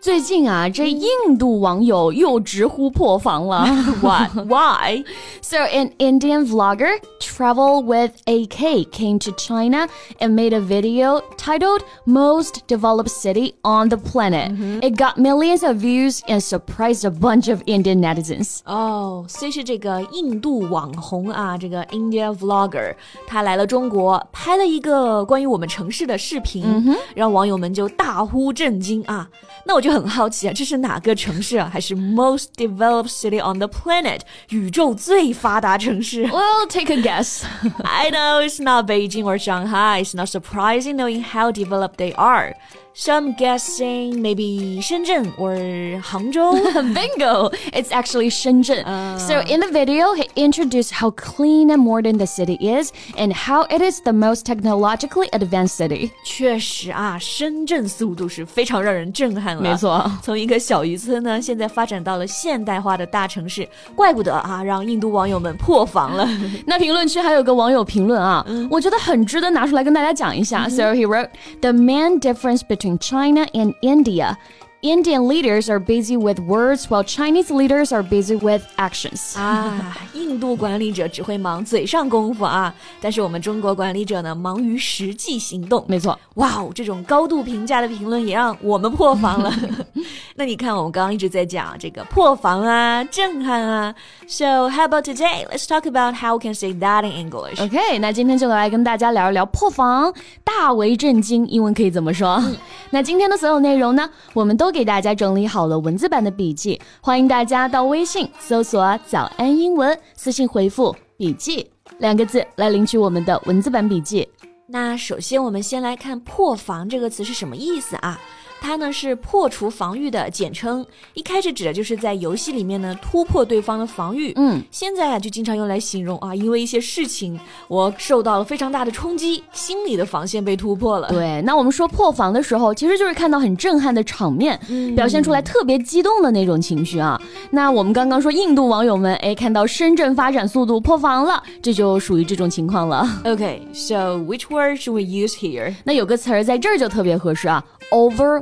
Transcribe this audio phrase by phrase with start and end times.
[0.00, 3.64] 最近啊，这印度网友又直呼破防了。
[4.02, 4.36] What?
[4.46, 5.02] Why?
[5.40, 9.88] So, an Indian vlogger, Travel with AK, came to China
[10.18, 14.52] and made a video titled Most Developed City on the Planet.
[14.82, 18.58] It got millions of views and surprised a bunch of Indian netizens.
[18.66, 22.94] 哦，虽是这个印度网红啊，这个 India vlogger，
[23.26, 29.26] 他来了中国，拍了一个关于我们城市的视频，让网友们就大呼震惊啊。
[29.66, 31.68] 那我就 很好奇啊，这是哪个城市啊？
[31.72, 37.42] 还是 most developed city on the planet 宇宙最发达城市 Well, take a guess.
[37.82, 40.04] I know it's not Beijing or Shanghai.
[40.04, 42.54] It's not surprising knowing how developed they are.
[42.96, 45.56] So I'm guessing maybe Shenzhen or
[46.00, 46.94] Hangzhou.
[46.94, 47.50] Bingo!
[47.72, 48.84] It's actually Shenzhen.
[49.18, 53.64] So in the video, he introduced how clean and modern the city is and how
[53.64, 56.12] it is the most technologically advanced city.
[56.24, 59.60] 确实啊，深圳速度是非常让人震撼了。
[59.60, 66.28] 没错从一个小渔村呢，现在发展到了现代化的大城市，怪不得啊，让印度网友们破防了。
[66.66, 70.68] 那评论区还有个网友评论啊，我觉得很值得拿出来跟大家讲一下。
[70.68, 71.30] So he wrote,
[71.60, 74.36] "The main difference between China and India."
[74.82, 79.34] Indian leaders are busy with words while Chinese leaders are busy with actions.
[79.38, 85.82] 啊，印度管理者只会忙嘴上功夫啊，但是我们中国管理者呢，忙于实际行动。
[85.88, 89.50] 没错，哇哦，这种高度评价的评论也让我们破防了。
[90.39, 93.93] 那你看，我们刚刚一直在讲这个破防啊、震撼啊。
[94.25, 95.45] So how about today?
[95.49, 97.61] Let's talk about how we can say that in English.
[97.61, 100.13] OK，那今天就来跟大家聊一聊破防、
[100.45, 102.41] 大为震惊，英文可以怎么说？
[102.89, 114.25] 那今天的所有内容呢，我们都给大家整理好了文字版的笔记，欢迎大家到微信搜索“早安英文”，私信回复“笔记”两个字来领取我们的文字版笔记。
[114.71, 118.17] 那首先我们先来看“破防”这个词是什么意思啊？
[118.61, 124.33] 它呢是破除防御的简称，一开始指的就是在游戏里面呢突破对方的防御。
[124.35, 131.07] 嗯，现在啊就经常用来形容啊，因为一些事情我受到了非常大的冲击，心里的防线被突破了。
[131.09, 134.59] 对，那我们说破防的时候，其实就是看到很震撼的场面，
[134.95, 137.19] 表现出来特别激动的那种情绪啊。
[137.51, 143.07] 那我们刚刚说印度网友们，哎，看到深圳发展速度破防了，这就属于这种情况了。
[143.23, 145.73] Okay, so which word should we use here?
[145.83, 147.63] 那有个词儿在这儿就特别合适啊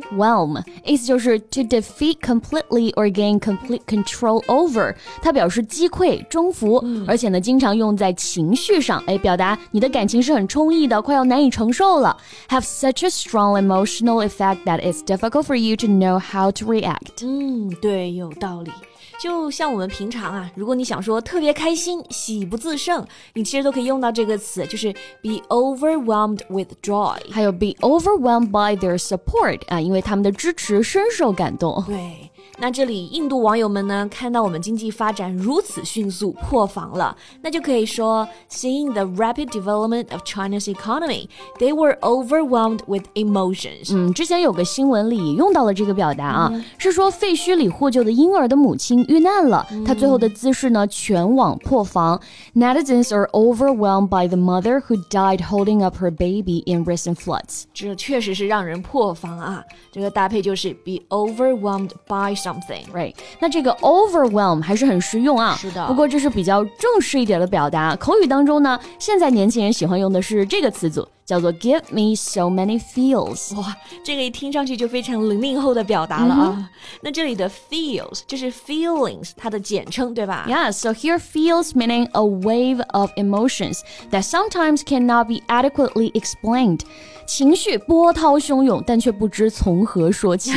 [0.06, 12.16] ，overwhelm，意思就是 to defeat completely or gain complete control over，它表示击溃、征服，而且呢，经常用在情绪上，哎，表达你的感情是很冲溢的，快要难以承受了，
[12.48, 17.25] have such a strong emotional effect that it's difficult for you to know how to react。
[17.25, 18.70] 嗯，对，有道理。
[19.19, 27.17] 就像我们平常啊，如果你想说特别开心、喜不自胜，你其实都可以用到这个词，就是 be overwhelmed with joy。
[27.31, 31.83] 还有 be overwhelmed by their support 啊，因为他们的支持深受感动。
[31.88, 41.28] 对，那这里印度网友们呢，看到我们经济发展如此迅速，破防了，那就可以说，seeing the rapid development of China's economy,
[41.59, 43.94] they were overwhelmed with emotions。
[43.94, 52.20] 嗯，之前有个新闻里用到了这个表达啊，是说废墟里获救的婴儿的母亲遇难了，她最后的姿势呢全网破防。
[52.54, 57.65] Netizens are overwhelmed by the mother who died holding up her baby in recent floods。
[57.72, 59.65] 这确实是让人破防啊！
[59.91, 62.84] 这个搭配就是 be overwhelmed by something。
[62.93, 65.56] Right，那这个 overwhelm 还是很实用啊。
[65.56, 67.96] 是的不过这是比较正式一点的表达。
[67.96, 73.56] 口语当中呢，现在年轻人喜欢用的是这个词组，叫做 give me so many feels。
[73.56, 76.70] 哇，这个一听上去就非常零零后的表达了啊。
[77.00, 83.81] 那这里的 feels 就是 feelings 它的简称，对吧 Yeah, so here feels meaning a wave of emotions
[84.11, 86.81] that sometimes cannot be adequately explained.
[87.27, 90.53] 情绪波涛汹涌，但却不知从何说起。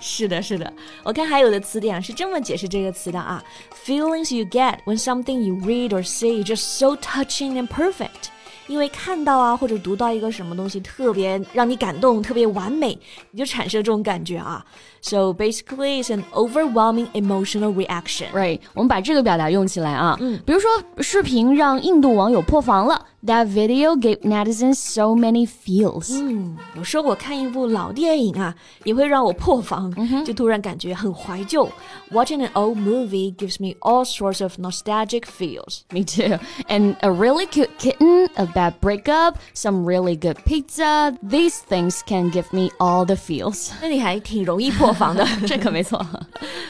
[0.00, 0.72] 是的，是的。
[1.04, 3.44] 我看还有的词典是这么解释这个词的啊
[3.84, 8.30] ：feelings you get when something you read or see just so touching and perfect.
[8.66, 12.98] 因为看到啊或者读到一个什么东西特别让你感动、特别完美，
[13.30, 14.64] 你就产生这种感觉啊。
[15.02, 18.30] So basically, it's an overwhelming emotional reaction.
[18.32, 20.70] Right，我们把这个表达用起来啊，嗯，比如说
[21.02, 23.08] 视频让印度网友破防了。
[23.25, 26.09] That video gave netizens so many feels.
[26.13, 28.55] 嗯，有时候我看一部老电影啊，
[28.85, 29.93] 也会让我破防，
[30.23, 31.69] 就突然感觉很怀旧。
[32.11, 35.81] Watching an old movie gives me all sorts of nostalgic feels.
[35.91, 36.39] Me too.
[36.69, 41.13] And a really cute kitten, a bad breakup, some really good pizza.
[41.21, 43.71] These things can give me all the feels.
[43.81, 45.99] 那你还挺容易破防的，这可没错。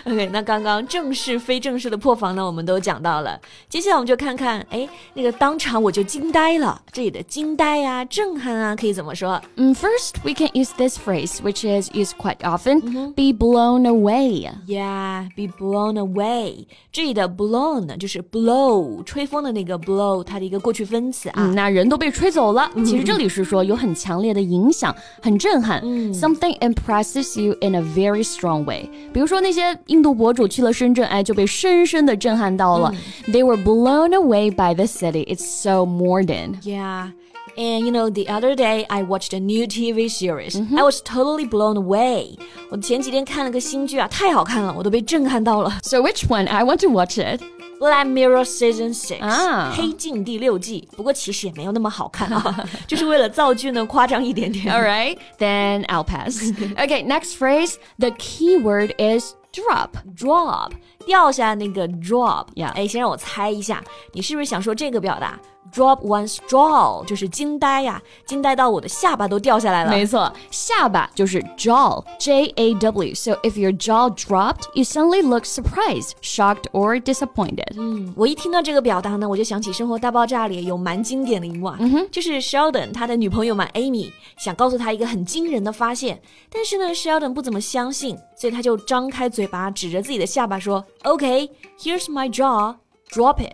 [0.06, 3.40] OK，那刚刚正式、非正式的破防呢，我们都讲到了。
[3.70, 6.82] 接下来我们就看看，哎，那个当场我就惊呆 了。
[6.92, 9.42] 这里的惊呆呀、震撼啊，可以怎么说？
[9.56, 12.82] 嗯，First we can use this phrase, which is used quite often.
[13.14, 14.50] Be blown away.
[14.68, 16.66] Yeah, be blown away.
[16.92, 21.52] 这里的 blown 呢，就是 blow 吹风的那个 blow，它的一个过去分词啊。
[21.56, 22.70] 那人都被吹走了。
[22.86, 25.82] 其实这里是说有很强烈的影响，很震撼。
[26.14, 28.90] Something impresses you in a very strong way.
[29.14, 32.94] 比如说那些印度博主去了深圳，哎，就被深深的震撼到了。
[33.28, 35.26] They were blown away by the city.
[35.26, 35.86] It's so
[36.34, 36.60] modern.
[36.64, 37.12] Yeah.
[37.58, 40.56] And you know, the other day I watched a new TV series.
[40.56, 42.38] I was totally blown away.
[42.70, 45.80] 我前几天看了个新剧啊，太好看了，我都被震撼到了。
[45.84, 46.48] So which one?
[46.48, 47.42] I want to watch it.
[47.80, 50.88] Black Mirror Season Six，、啊黑镜第六季。
[50.96, 54.66] 不过其实也没有那么好看啊，就是为了造句呢，夸张一点点。
[54.66, 56.42] All right, then I'll pass.
[56.78, 57.76] okay, next phrase.
[57.98, 59.92] The key word is drop.
[60.16, 60.74] drop
[61.07, 65.39] 掉下那个 drop，Yeah 哎，先让我猜一下，你是不是想说这个表达
[65.73, 69.91] ？Drop one's jaw 就是惊呆呀，惊呆到我的下巴都掉下来了。
[69.91, 73.15] 没错，下巴就是 jaw, J A W.
[73.15, 77.75] So if your jaw dropped, you suddenly look surprised, shocked, or disappointed.
[77.77, 81.79] 嗯我一听到这个表达呢，我就想起《生活大爆炸》里有蛮经典的一幕啊，
[82.13, 86.21] 就是 Sheldon 他的女朋友嘛 Amy 想告诉他一个很惊人的发现，
[86.53, 92.76] 但是呢 Sheldon 不怎么相信，所以他就张开嘴巴指着自己的下巴说 ：“OK，here's、my jaw。”
[93.12, 93.52] Drop it，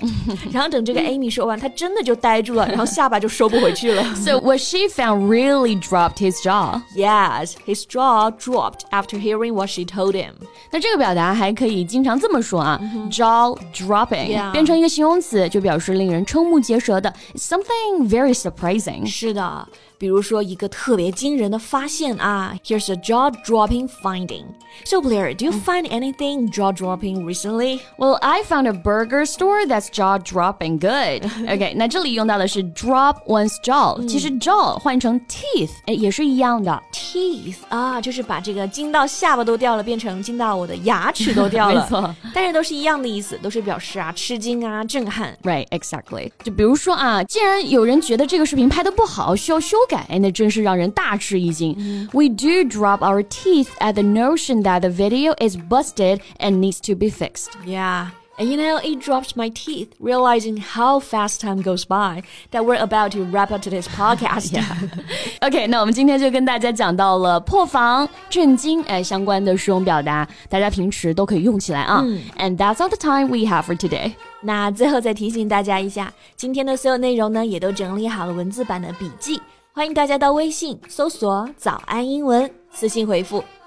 [0.51, 4.03] 然后等这个 Amy 说完，他真的就呆住了，然后下巴就收不回去了。
[4.15, 6.81] So what she found really dropped his jaw.
[6.93, 10.33] Yes, his jaw dropped after hearing what she told him.
[10.73, 12.77] 那这个表达还可以经常这么说啊、
[13.09, 19.05] j a w dropping Yeah 变成一个形容词，就表示令人瞠目结舌的，It's something very surprising.
[19.05, 19.65] 是的，
[19.99, 24.43] 比如说一个特别惊人的发现啊，Here's a jaw-dropping finding.
[24.83, 27.79] So Blair, do you find anything jaw-dropping recently?
[27.97, 31.25] Well, I found a burger store that's jaw dropping good.
[31.49, 36.81] OK，那这里用到的是 drop one's jaw，、其实 jaw 换成 teeth，哎，也是一样的。
[37.09, 41.81] Teeth 啊，就是把这个惊到下巴都掉了，变成惊到我的牙齿都掉了。
[41.81, 45.37] 没错，但是都是一样的意思，都是表示啊吃惊啊震撼。
[45.43, 46.31] Right, exactly.
[46.43, 51.75] 就比如说啊，既然有人觉得这个视频拍的不好，需要修改，哎那真是让人大吃一惊。
[52.13, 56.95] We do drop our teeth at the notion that the video is busted and needs to
[56.95, 57.49] be fixed.
[57.65, 58.07] Yeah.
[58.39, 62.75] And you know, it drops my teeth realizing how fast time goes by that we're
[62.75, 64.53] about to wrap up today's podcast.
[65.39, 72.03] OK，那我们今天就跟大家讲到了破防、震惊哎相关的实用表达，大家平时都可以用起来啊。
[72.37, 74.11] And that's all the time we have for today.
[74.41, 79.41] 那最后再提醒大家一下，今天的所有内容呢，也都整理好了文字版的笔记，
[79.71, 83.41] 欢迎大家到微信搜索“早安英文”，私信回复“